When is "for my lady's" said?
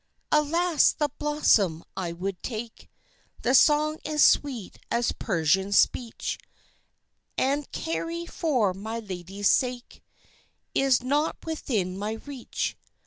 8.25-9.51